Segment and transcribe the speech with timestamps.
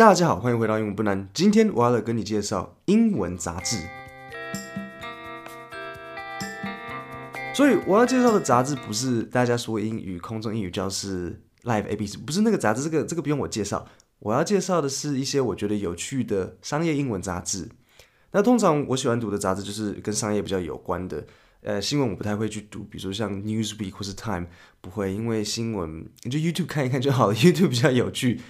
[0.00, 1.28] 大家好，欢迎回到英文不难。
[1.34, 3.76] 今天我要来跟你介绍英文杂志。
[7.54, 13.86] 所以我要介绍的杂志不是大家说英语空中英语教室 Live ABC，不是那个杂志，这个这个不用我介绍。
[14.20, 17.68] 我要介绍的是一些我觉得有趣的商业英文杂志。
[18.32, 21.26] 那通常我喜欢读的杂志就是跟商业比较有关的。
[21.60, 24.46] 呃，新闻我不太会去读，比如说像 Newsweek 或是 Time，
[24.80, 28.40] 不会，因为新闻你就 YouTube 看一看就好了， YouTube 比较有趣。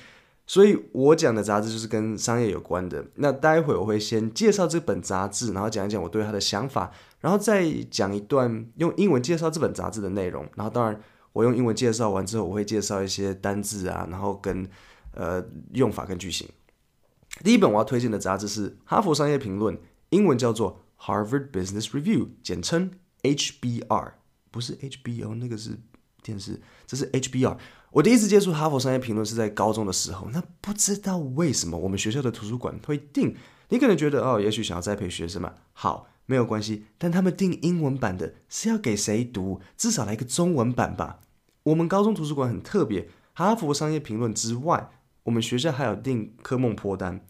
[0.51, 3.07] 所以我讲的杂志就是跟商业有关的。
[3.15, 10.45] 那待会我会先介绍这本杂志，然后讲一讲我对它的想法，然后再讲一段用英文介绍这本杂志的内容。
[10.57, 11.01] 然后当然
[11.33, 14.69] 我用英文介绍完之后，我会介绍一些单字啊，然后跟
[15.15, 15.41] 呃
[15.75, 16.49] 用法跟句型。
[17.45, 19.77] 第一本我要推荐的杂志是《哈佛商业评论》，
[20.09, 22.91] 英文叫做 Harvard Business Review，简称
[23.23, 24.15] HBR，
[24.51, 25.79] 不是 HBO，那个是
[26.25, 27.57] 电视，这是 HBR。
[27.93, 33.35] 我第一次接触《哈佛商业评论》是在高中的时候，那不知道为什么我们学校的图书馆会订。
[33.71, 36.85] 你可能觉得哦，也许想要栽培学生嘛，好，没有关系。
[36.99, 39.61] 但他们订英文版的是要给谁读？
[39.77, 41.19] 至少来个中文版吧。
[41.65, 43.03] 我们高中图书馆很特别，
[43.35, 44.91] 《哈佛商业评论》之外，
[45.25, 47.21] 我们学校还有订科梦破单。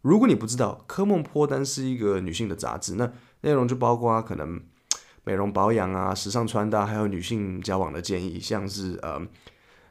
[0.00, 3.12] 如果你不知道，科梦破单是一个女性的杂志，那
[3.42, 4.58] 内容就包括可能
[5.24, 9.20] 美容保养啊、时尚穿搭，还有女性交往的建议，像是呃。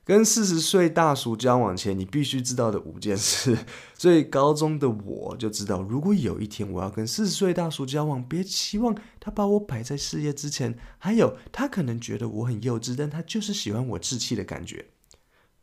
[0.08, 3.58] 跟四十岁大叔交往前，你必须知道的五件事。
[3.94, 10.74] 所以高中的我就知道，如果有一天我要跟四十岁大叔交往，别期望他把我摆在事业之前。
[10.98, 14.86] 还有，他可能觉得我很幼稚，但他就是喜欢我稚气的感觉。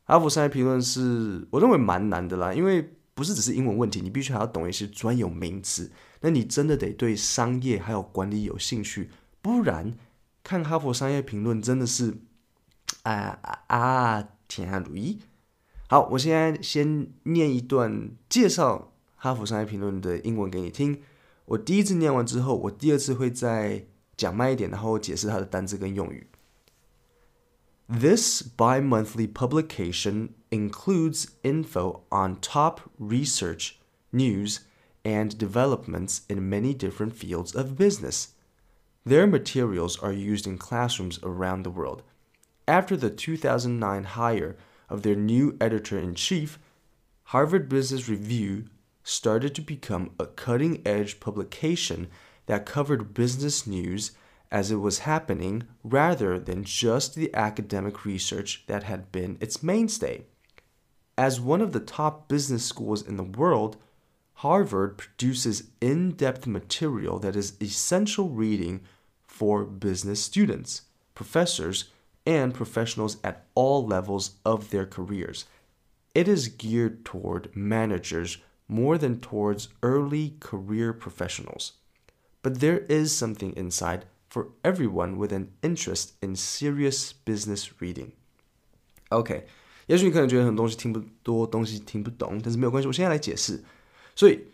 [0.04, 5.90] 哈佛商业评论是我认为蛮难的啦，因为不是只是英文问题，你必须还要懂一些专有名词。
[6.20, 9.08] 那你真的得对商业还有管理有兴趣，
[9.40, 9.94] 不然
[10.42, 12.18] 看哈佛商业评论真的是
[13.04, 14.43] 啊啊啊！
[14.47, 15.19] 天下如一。
[15.87, 21.01] 好，我现在先念一段介绍《哈佛商业评论》的英文给你听。
[21.45, 26.27] 我第一次念完之后，我第二次会再讲慢一点，然后解释它的单字跟用语。
[27.87, 33.71] This bi-monthly publication includes info on top research,
[34.13, 34.59] news,
[35.03, 38.27] and developments in many different fields of business.
[39.05, 42.03] Their materials are used in classrooms around the world.
[42.66, 44.56] After the 2009 hire
[44.88, 46.58] of their new editor in chief,
[47.24, 48.64] Harvard Business Review
[49.02, 52.08] started to become a cutting edge publication
[52.46, 54.12] that covered business news
[54.50, 60.24] as it was happening rather than just the academic research that had been its mainstay.
[61.18, 63.76] As one of the top business schools in the world,
[64.38, 68.80] Harvard produces in depth material that is essential reading
[69.26, 70.82] for business students,
[71.14, 71.86] professors,
[72.25, 75.45] and professionals at all levels of their careers.
[76.13, 78.37] It is geared toward managers
[78.67, 81.73] more than towards early career professionals.
[82.41, 88.11] But there is something inside for everyone with an interest in serious business reading.
[89.09, 89.47] OK，
[89.87, 93.63] 也许你可能觉得很多东西听不多，东西听不懂，但是没有关系，我现在来解释。
[94.15, 94.47] 所以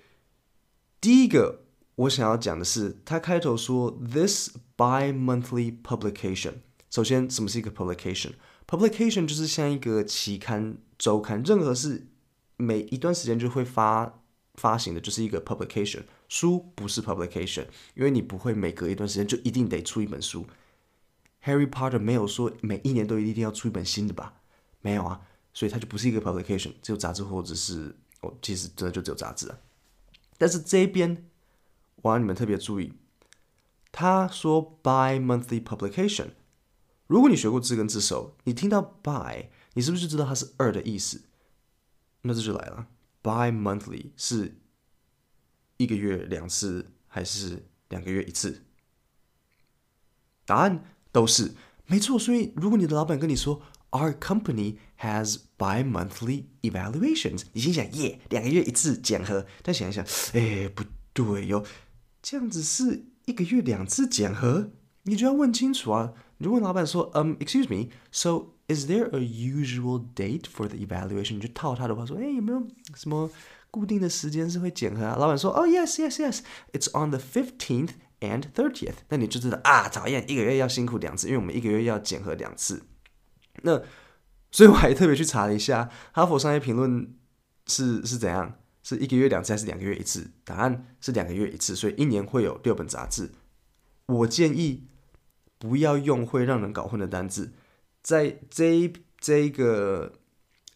[1.02, 1.64] 第一个
[1.96, 6.54] 我想要讲的是，他开头说 this bi-monthly publication。
[6.91, 12.09] 首先，什么是一个 publication？publication 就是像一个期刊、周刊，任何是
[12.57, 14.21] 每一段时间就会发
[14.55, 16.03] 发行的，就是一个 publication。
[16.29, 20.45] 书不是 publication，因为你不会每隔一段时间就一定得出一本书。
[21.45, 24.35] Harry Potter 没有说每一年都一定要出一本新的吧？
[24.81, 25.21] 没有啊，
[25.55, 29.57] 所以它就不是一个 publication，只有杂志或者是哦，其实真的就只有杂志啊。
[30.37, 31.29] 但是这边
[32.03, 32.93] 我让你们特别注意，
[33.93, 36.31] 他说 bi-monthly publication。
[37.11, 41.23] 如果你学过字根字首，你听到 bi，你是不是就知道它是二的意思？
[42.23, 42.87] 那这就来了
[43.21, 44.61] ，bi-monthly 是
[45.77, 48.63] 一个月两次还是两个月一次？
[50.47, 51.57] 答案都是
[51.87, 52.17] 没错。
[52.17, 53.61] 所以如果你的老板跟你说
[53.91, 59.45] Our company has bi-monthly evaluations，你心想耶，两个月一次检核。
[59.65, 61.67] 但想一想，哎，不对哟，
[62.23, 64.71] 这样子是一个月两次检核，
[65.03, 66.15] 你就要问清楚啊。
[66.41, 71.35] 如果老板说，嗯、，excuse me，so is there a usual date for the evaluation？
[71.35, 72.67] 你就套他的话说，哎，有没有
[72.97, 73.31] 什么
[73.71, 75.17] 固定的时间是会检核啊？
[75.17, 77.91] 老板说，哦、oh,，yes，yes，yes，it's on the fifteenth
[78.21, 78.95] and thirtieth。
[79.11, 82.85] 那你就知道啊，讨厌，一个月要辛苦两次，因为我们一个月要检核两次。
[83.63, 83.83] 那
[84.51, 87.03] 所以我还特别去查了一下，《哈佛商业评论》
[87.67, 90.31] 是是怎样，是一个月两次还是两个月一次？
[90.45, 93.31] 答案是两个月一次，所以一年会有六本杂志。
[94.07, 94.87] 我建议。
[95.61, 97.53] 不要用会让人搞混的单字，
[98.03, 100.15] 在这一这一个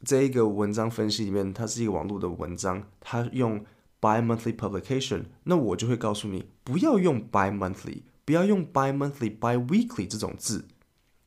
[0.05, 3.65] 这一个文章分析里面，它是一个网络的文章，它用
[3.99, 10.67] bi-monthly publication，那我就会告诉你，不要用 bi-monthly，不要用 bi-monthly、bi-weekly 这种字，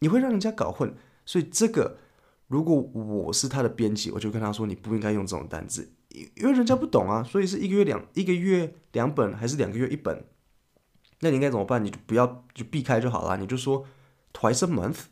[0.01, 0.93] 你会让人家搞混。
[1.25, 1.97] 所以这个，
[2.47, 5.89] 如果我是他的编辑，我就跟他说，你不应该用这种单字，
[6.35, 7.23] 因为人家不懂啊。
[7.23, 10.23] 所以是一个月两一个月两本，还是两个月一本？
[11.20, 11.84] 那你应该怎么办？
[11.84, 13.86] 你就不要就避开就好了，你就说
[14.32, 15.04] twice a month。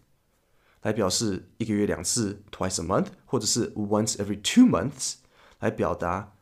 [0.82, 5.16] 来表示一个月两次，twice a month，或者是 once every two months，
[5.58, 6.32] 来表达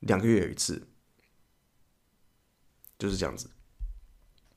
[0.00, 0.86] 两个月有一次，
[2.98, 3.48] 就是这样子。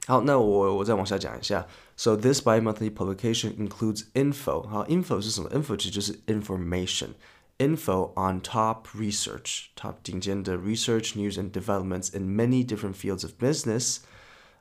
[0.07, 1.66] 好，那我我再往下讲一下。
[1.96, 4.68] So this bi-monthly publication includes info。
[4.68, 5.50] 好，info 是什么？
[5.51, 13.31] info 其实就是 information，info on top research，top 顶尖的 research news and developments in many different fields of
[13.42, 14.00] business。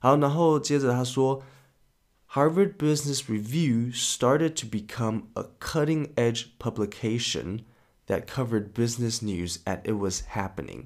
[0.02, 1.43] 好，然后接着他说。
[2.32, 7.61] Harvard Business Review started to become a cutting edge publication
[8.06, 10.85] that covered business news as it was happening.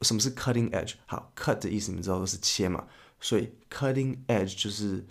[0.00, 0.94] 什么是 cutting edge？
[1.04, 2.86] 好，cut 的意思你知道都是切嘛，
[3.20, 5.04] 所以 cutting edge 就是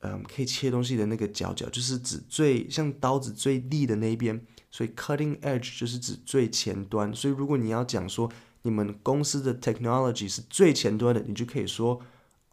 [0.00, 7.14] 嗯可以切东西的那个角角，就是指最像刀子最利的那一边，所以 cutting edge 就是指最前端。
[7.14, 8.28] 所以如果你要讲说
[8.62, 12.00] 你们公司的 technology 是最前端的，你就可以说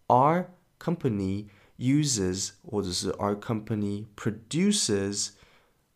[0.07, 0.47] our
[0.79, 5.29] company。uses 或者是 our company produces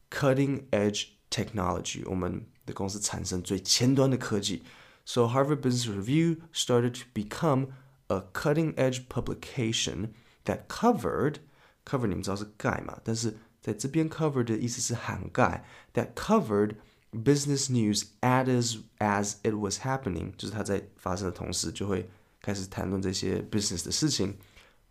[0.10, 4.64] cutting edge technology，我们的公司产生最前端的科技。
[5.04, 7.74] So Harvard Business Review started to become
[8.08, 10.14] a cutting edge publication
[10.46, 11.40] that covered
[11.86, 16.78] cover 你们知道是盖嘛，但是在这边 cover 的意思是涵盖，that covered
[17.12, 22.10] business news as as it was happening，就是它在发生的同时就会
[22.49, 24.35] 开始谈论这些 business 的事情。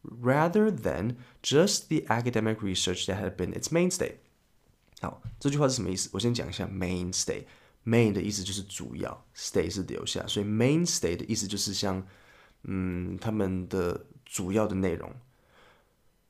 [0.04, 4.14] rather than just the academic research that had been its mainstay。
[5.02, 6.08] 好，这句话是什么意思？
[6.14, 7.46] 我先讲一下 mainstay。
[7.84, 12.06] main 的意思就是主要，stay 是留下，所以 mainstay 的意思就是像，
[12.64, 15.12] 嗯，他们的主要的内容。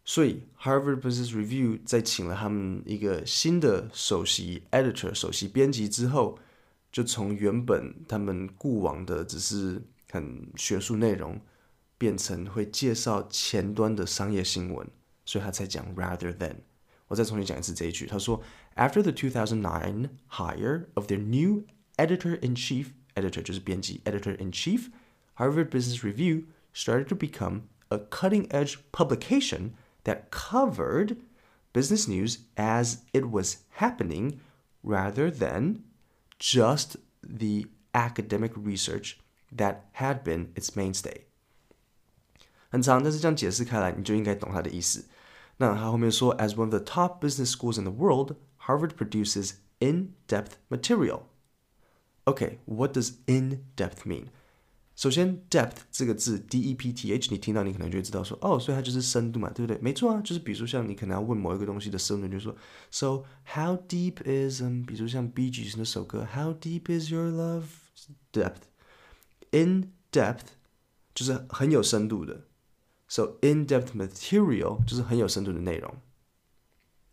[0.06, 6.40] 所以 Harvard Business Review 在请了他们一个新的首席 editor 首席编辑之后，
[6.92, 11.41] 就从原本他们过往的只是很学术内容。
[11.99, 14.85] 变成会介绍前端的商业新闻，
[15.25, 16.57] 所以他才讲 rather than。
[17.07, 18.43] 我再重新讲一次这一句，他说：
[18.75, 21.63] After the 2009 hire of their new
[21.99, 31.19] editor-in-chief，editor 就是编辑，editor-in-chief，Harvard Business Review started to become a cutting-edge publication that covered
[31.73, 34.41] business news as it was happening,
[34.83, 35.83] rather than
[36.41, 39.19] just the academic research
[39.57, 41.23] that had been its mainstay.
[42.71, 45.05] 很长，但是这样解释开来，你就应该懂它的意思。
[45.59, 48.37] 那他后面说，As one of the top business schools in the world,
[48.67, 51.25] Harvard produces in-depth material.
[52.25, 54.29] Okay, what does in-depth mean?
[54.95, 59.81] 首先，depth 这个字，D-E-P-T-H，你听到你可能就会知道说，哦，所以它就是深度嘛，对不对？
[59.83, 62.55] 没错啊，就是比如说像你可能要问某一个东西的深度，你就说，
[62.91, 63.25] So
[63.55, 67.31] how deep is 嗯，比如像 Bee Gees 那首歌，How deep is your
[69.53, 69.53] love?
[69.53, 69.89] Depth.
[70.13, 70.47] In-depth
[71.15, 72.47] 就是很有深度的。
[73.09, 75.95] So in-depth material 就是很有深度的内容。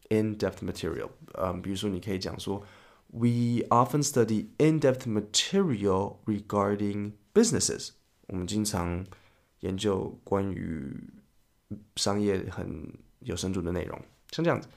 [0.09, 2.65] In-depth material，嗯，比如说你可以讲说，
[3.11, 7.91] We often study in-depth material regarding businesses。
[8.27, 9.05] 我们经常
[9.59, 10.95] 研究关于
[11.95, 14.01] 商业很有深度的内容，
[14.31, 14.67] 像这样子。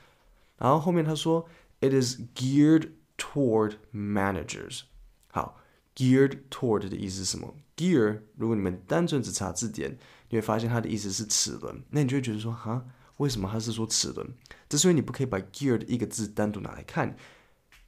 [0.59, 1.49] 然后后面他说，
[1.81, 4.83] It is geared toward managers。
[5.31, 5.61] 好
[5.98, 9.98] ，geared toward 的意思是什么？Gear，如果你们单纯只查字典。
[10.30, 12.86] 你会发现它的意思是齿轮，那你就会觉得说，哈，
[13.16, 14.27] 为什么它是说齿轮？
[14.68, 17.16] 这所以你不可以把 geared 一个字单独拿来看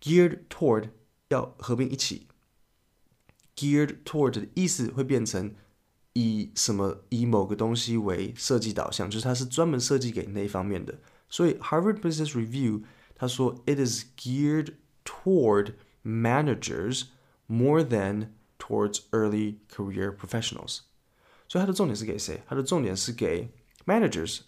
[0.01, 0.91] ，geared toward
[1.27, 2.27] 要合并一起。
[3.57, 5.53] geared toward 的意思会变成
[6.13, 10.97] 以什么以某个东西为设计导向，就是它是专门设计给那一方面的。
[11.27, 12.83] 所以 Harvard Business Review
[13.15, 15.73] 他说，it is geared toward
[16.05, 17.07] managers
[17.49, 18.27] more than
[18.59, 20.81] towards early career professionals。
[21.47, 22.43] 所以它的重点是给谁？
[22.47, 23.49] 它的重点是给
[23.85, 24.41] managers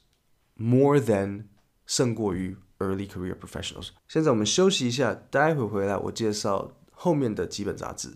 [0.54, 1.46] more than
[1.88, 3.90] 胜过于 early career professionals。
[4.08, 8.14] 现在我们休息一下，待会回来我介绍后面的几本杂志。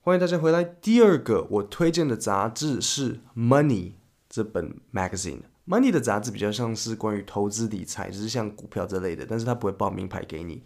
[0.00, 0.64] 欢迎大家回来。
[0.64, 3.92] 第二个我推荐的杂志是 Money
[4.28, 5.42] 这本 magazine。
[5.66, 10.62] Money 的杂志比较像是关于投资理财，就是像股票这类的，但是它不会报名牌给你。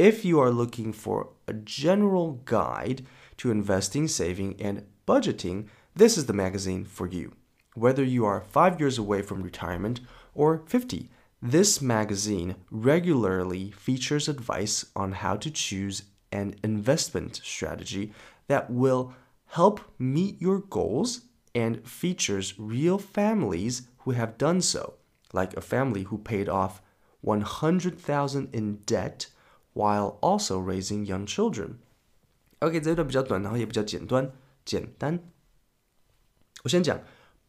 [0.00, 3.04] If you are looking for a general guide
[3.36, 7.34] to investing, saving and budgeting, this is the magazine for you.
[7.74, 10.00] Whether you are five years away from retirement
[10.34, 11.10] or 50,
[11.42, 18.14] This magazine regularly features advice on how to choose an investment strategy
[18.48, 19.12] that will
[19.48, 24.94] help meet your goals and features real families who have done so,
[25.34, 26.80] like a family who paid off
[27.20, 29.26] 100,000 in debt
[29.73, 31.75] while also raising young children.
[32.59, 34.31] OK，这一段比较短，然后也比较简单。
[34.63, 35.19] 简单。
[36.63, 36.99] 我先讲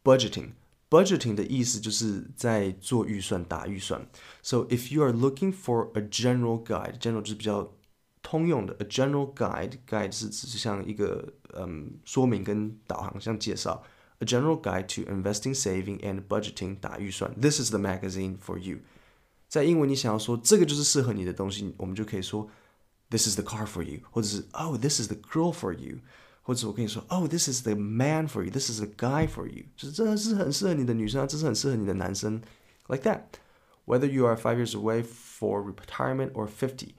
[0.03, 4.07] budgeting。budgeting 的意思就是在做预算、打预算。
[4.43, 7.73] So if you are looking for a general guide，general 就是比较
[8.23, 8.77] 通用的。
[8.79, 13.83] A general guide，guide 是只是像一个嗯说明跟导航，像介绍。
[14.19, 17.35] A general guide to investing, saving and budgeting，打预算。
[17.41, 18.79] This is the magazine for you。
[19.51, 22.49] 在英文你想要说这个就是适合你的东西，我们就可以说
[23.11, 25.99] This is the car for you，或者是 Oh this is the girl for you。
[26.43, 28.53] 或者我跟你说，Oh, this is the man for you.
[28.53, 29.65] This is the guy for you.
[29.77, 32.41] 就是这是很适合你的女生啊，这是很适合你的男生，
[32.87, 33.41] like that.
[33.85, 36.91] Whether you are five years away for retirement or fifty.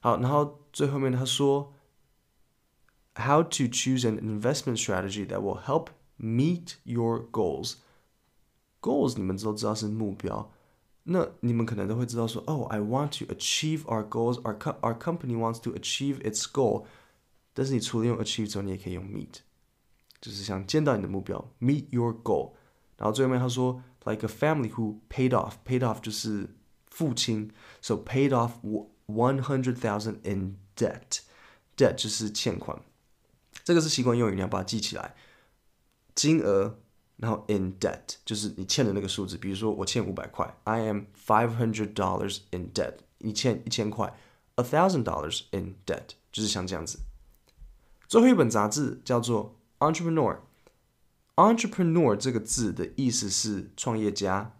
[0.00, 1.72] 好，然后最后面他说，
[3.14, 7.74] How to choose an investment strategy that will help meet your goals.
[8.80, 10.50] Goals 你们都知道是目标，
[11.04, 14.40] 那你们可能都会知道说，Oh, I want to achieve our goals.
[14.42, 16.84] Our co our company wants to achieve its goal.
[17.54, 19.40] 但是你除了用 achieve 之后，你也可以用 meet，
[20.20, 22.52] 就是想见到你的目标，meet your goal。
[22.96, 26.54] 然后最后面他说，like a family who paid off，paid off 就是
[26.88, 28.52] 付清，so paid off
[29.06, 32.80] one hundred thousand in debt，debt 就是欠款。
[33.64, 35.14] 这个是习惯用语，你要把它记起来。
[36.14, 36.78] 金额，
[37.23, 39.37] 然后 in debt 就是你欠的那个数字。
[39.37, 42.95] 比如说我欠五百块，I am five hundred dollars in debt。
[43.19, 44.13] 你欠一千块
[44.55, 46.99] ，a thousand dollars in debt，就是像这样子。
[48.09, 49.55] 最后一本杂志叫做
[49.93, 50.35] 《Entrepreneur》。
[51.35, 54.57] Entrepreneur 这个字的意思是创业家。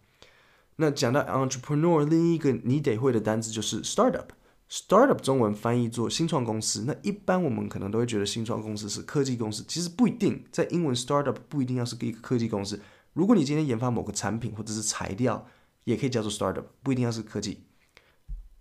[0.78, 4.28] 那讲到 Entrepreneur，另一个你得会的单词就是 Startup。
[4.76, 6.86] Startup 中文翻译做新创公司。
[6.88, 10.44] 那一般我们可能都会觉得新创公司是科技公司，其实不一定。
[10.52, 12.82] 在英文，Startup 不一定要是一个科技公司。
[13.14, 15.46] 如果你今天研发某个产品或者是材料，
[15.84, 17.66] 也可以叫做 Startup，不一定要是科技。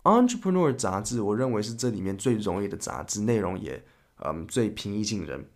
[0.03, 3.83] Entrepreneur 杂志，我认为是这里面最容易的杂志，内容也。
[4.23, 5.49] 嗯，最平易近人。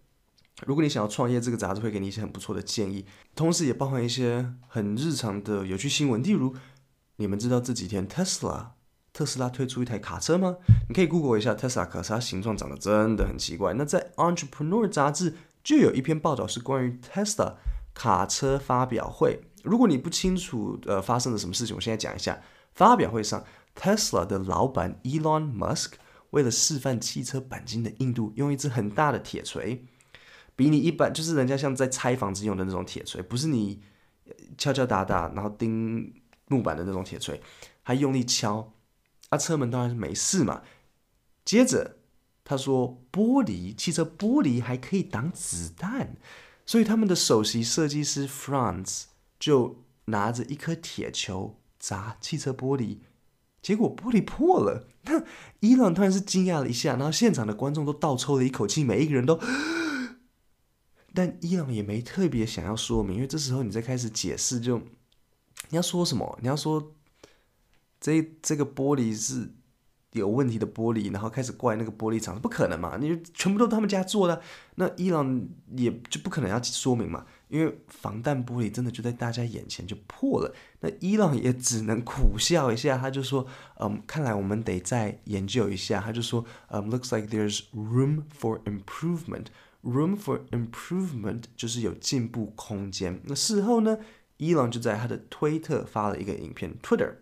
[0.67, 6.23] 如果你想要创业，这个杂志会给你一些很不错的建议，同时也包含一些很日常的有趣新闻。
[6.23, 6.55] 例如，
[7.17, 8.76] 你们知道这几天特斯拉
[9.17, 10.59] 特斯拉推出一台卡车吗？
[10.91, 13.73] 你可以 Google 一下特斯拉卡车，它形状长得真的很奇怪。
[13.73, 17.55] 那在 Entrepreneur 杂志就有一篇报道是关于特斯拉
[17.95, 19.41] 卡车发表会。
[19.63, 22.39] 如果你不清楚呃发生了什么事情，我现在讲一下。
[22.75, 23.43] 发表会上，
[23.75, 25.93] 特斯拉的老板 Elon Musk。
[26.29, 29.83] 为了示范汽车钣金的硬度，用一支很大的铁锤，
[30.55, 33.81] 比你一般就是人家像在拆房子用的那种铁锤，不是你
[34.59, 36.13] 敲敲打打然后钉
[36.49, 37.41] 木板的那种铁锤，
[37.83, 38.75] 还用力敲，
[39.31, 40.63] 啊，车门当然是没事嘛。
[41.45, 41.99] 接着
[42.45, 46.17] 他说，玻璃汽车玻璃还可以挡子弹，
[46.65, 49.05] 所以他们的首席设计师 Franz
[49.39, 52.99] 就拿着一颗铁球砸汽车玻璃。
[53.61, 55.25] 结果玻璃破了，那
[55.59, 59.41] 伊朗突然是惊讶了一下，然后现场的观众都倒抽了一口气，每一个人都，
[61.13, 66.39] 但伊朗也没特别想要说明，因为这时候你再开始解释，就你要说什么？
[66.41, 66.95] 你要说
[68.07, 69.51] 这这个玻璃是
[70.13, 72.97] 有问题的玻璃，然后开始怪那个玻璃厂，不可能嘛？
[73.01, 74.41] 你就全部都他们家做的，
[74.77, 77.27] 那伊朗也就不可能要说明嘛。
[77.49, 83.45] 因为防弹玻璃真的就在大家眼前就破了，那伊朗也只能苦笑一下，他就说
[83.81, 89.47] ：“嗯，看来我们得再研究一下。”他就说：“嗯，looks like there's room for improvement.
[89.83, 93.99] Room for improvement 就是有进步空间。”那事后呢，
[94.37, 97.13] 伊朗就在他的推特发了一个影片，Twitter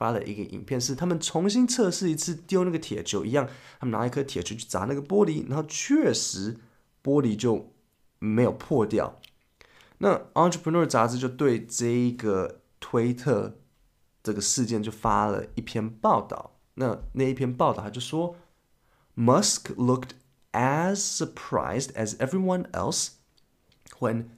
[0.00, 3.46] 发了一个影片，是他们重新测试一次丢那个铁球一样，
[3.78, 6.56] 他们拿一颗铁球去砸那个玻璃，然后确实
[7.04, 7.74] 玻璃就
[8.18, 9.20] 没有破掉。
[9.98, 13.58] 那 Entrepreneur 杂志就对这一个推特
[14.22, 16.56] 这个事件就发了一篇报道。
[16.76, 18.36] 那那一篇报道他就说
[19.14, 20.12] ，Musk looked
[20.52, 23.08] as surprised as everyone else
[23.98, 24.28] when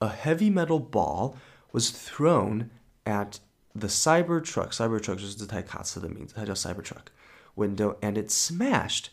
[0.00, 1.36] a heavy metal ball
[1.70, 2.70] was thrown
[3.04, 3.36] at
[3.73, 4.71] the Cybertruck.
[4.71, 7.07] Cybertruck 就是这台卡车的名字，它叫 Cybertruck
[7.55, 9.07] window, and it smashed.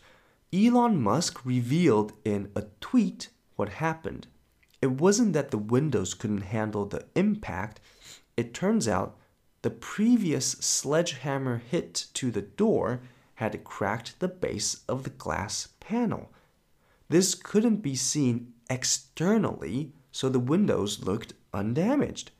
[0.51, 4.27] Elon Musk revealed in a tweet what happened.
[4.79, 7.81] It wasn't that the windows couldn't handle the impact.
[8.35, 9.15] It turns out
[9.63, 13.01] the previous sledgehammer hit to the door
[13.35, 16.31] had cracked the base of the glass panel.
[17.09, 22.31] This couldn't be seen externally, so the windows looked undamaged.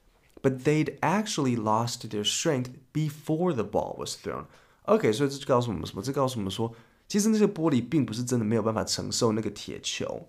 [0.43, 4.47] But they'd actually lost their strength before the ball was thrown.
[4.83, 6.03] OK，所以这就告诉我们什么？
[6.03, 6.75] 这告诉我们说，
[7.09, 10.29] 其实那些玻璃并不是真的没有办法承受那个铁球，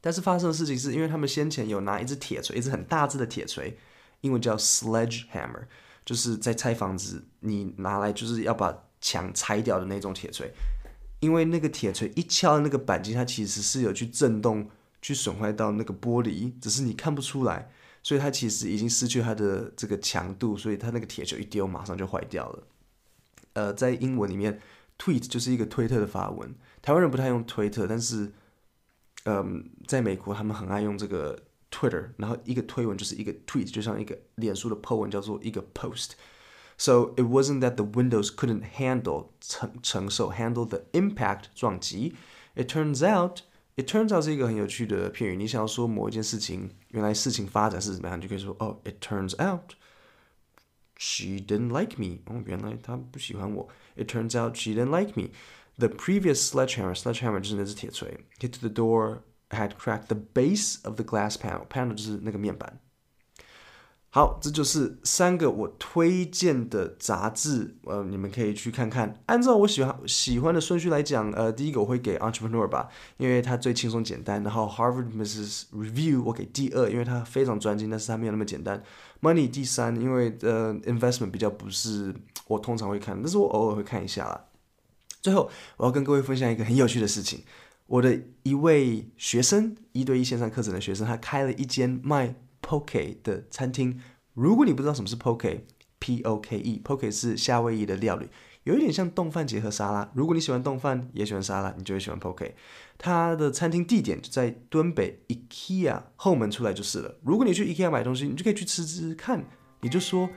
[0.00, 3.78] 但是发生的事情是因为他们先前有拿一只铁锤，一只很大只的铁锤，
[4.20, 5.64] 英文叫 sledgehammer，
[6.04, 10.52] 就是在拆房子，你拿来就是要把墙拆掉的那种铁锤。
[11.20, 14.70] 因为那个铁锤一敲那个板机，它其实是有去震动，
[15.02, 17.70] 去损坏到那个玻璃，只是你看不出来。
[18.02, 22.66] 所以它其实已经失去它的这个强度，所以它那个铁球一丢，马上就坏掉了。
[23.54, 24.60] 呃，在英文里面
[24.98, 26.54] ，tweet 就是一个推特的发文。
[26.80, 28.32] 台湾人不太用推特，但是，
[29.24, 32.10] 嗯，在美国他们很爱用这个 Twitter。
[32.16, 36.12] 然后一个推文就是一个 tweet，就像一个脸书的 po 文叫做一个 post。
[36.76, 42.14] So it wasn't that the windows couldn't handle 承承受 handle the impact 撞击。
[42.54, 43.40] It turns out
[43.77, 45.35] It turns out 是一个很有趣的片语。
[45.35, 49.73] 你想要说某一件事情，原来事情发展是怎么样，你就可以说哦，It turns out
[50.97, 52.19] she didn't like me。
[52.25, 53.67] 哦，原来她不喜欢我。
[53.95, 55.29] It turns out she didn't like me.
[55.77, 61.67] The previous sledgehammer, sledgehammer 就是那只铁锤，hit the door had cracked the base of the glass panel.
[61.67, 62.79] Panel 就是那个面板。
[64.10, 69.20] 好，这就是三个我推荐的杂志，呃，你们可以去看看。
[69.26, 72.88] 按照我喜欢喜欢的顺序来讲，呃，第一个我会给 Entrepreneur 吧，
[73.18, 74.42] 因为它最轻松简单。
[74.42, 78.82] 然后 Harvard Business Review 我给第二，因为它非常专精，但是它没有那么简单。
[79.20, 82.14] Money 第三，因为呃 Investment 比较不是
[82.46, 84.46] 我通常会看，但是我偶尔会看一下啦。
[85.20, 87.42] 最后，我要跟各位分享一个很有趣的事情，
[87.86, 92.34] 我的一位学生，一对一线上课程的学生，他开了一间卖。
[92.68, 93.98] Poke 的餐厅，
[94.34, 98.28] 如果你不知道什么是 Poke，P O K E，Poke 是夏威夷的料理，
[98.64, 100.10] 有一点像冻饭结合沙拉。
[100.12, 102.52] 如果你喜欢冻饭，也喜欢沙拉，你就会喜欢 Poke。
[102.98, 107.16] 它的餐厅地点就在敦北 IKEA 后门出来就是了。
[107.24, 109.42] 如果你去 IKEA 买东西，你就可以去吃吃看。
[109.80, 110.28] 你就说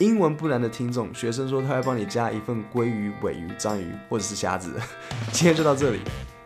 [0.00, 4.74] 英文不难的听众，学生说他会帮你加一份鲑鱼、尾鱼、章鱼或者是虾子。
[5.30, 6.00] 今天就到这里，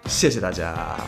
[0.04, 0.98] 谢谢大家。